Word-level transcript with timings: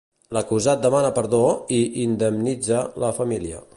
L'acusat 0.35 0.79
demana 0.85 1.11
perdó 1.19 1.41
i 1.77 1.81
indemnitza 2.07 2.81
la 3.05 3.13
família. 3.21 3.63